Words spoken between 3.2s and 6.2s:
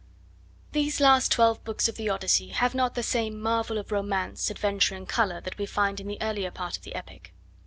marvel of romance, adventure and colour that we find in the